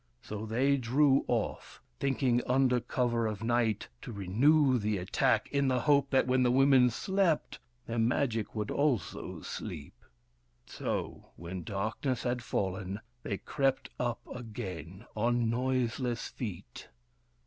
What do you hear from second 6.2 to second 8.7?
when the women slept their Magic